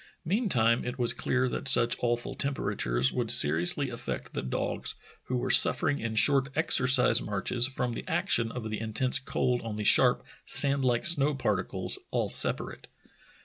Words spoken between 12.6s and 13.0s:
rate.